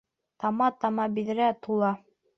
Тама-тама 0.43 1.05
биҙрә 1.19 1.53
тула. 1.67 1.95